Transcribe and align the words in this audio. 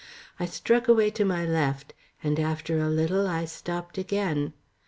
I 0.39 0.47
struck 0.47 0.87
away 0.87 1.11
to 1.11 1.23
my 1.25 1.45
left, 1.45 1.93
and 2.23 2.39
after 2.39 2.79
a 2.79 2.89
little 2.89 3.27
I 3.27 3.45
stopped 3.45 3.99
again. 3.99 4.53